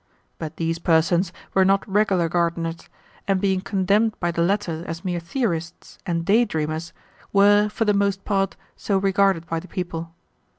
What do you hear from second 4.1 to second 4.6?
by the